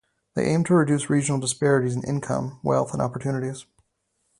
They 0.33 0.47
aim 0.47 0.63
to 0.63 0.73
reduce 0.73 1.11
regional 1.11 1.39
disparities 1.39 1.95
in 1.95 2.01
income, 2.05 2.59
wealth 2.63 2.93
and 2.93 3.01
opportunities. 3.03 3.67